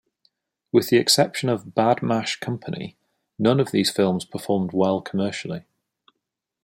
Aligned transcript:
With 0.71 0.89
the 0.89 0.97
exception 0.97 1.47
of 1.47 1.75
"Badmaash 1.75 2.39
Company", 2.39 2.97
none 3.37 3.59
of 3.59 3.69
these 3.69 3.91
films 3.91 4.25
performed 4.25 4.71
well 4.73 4.99
commercially. 4.99 5.65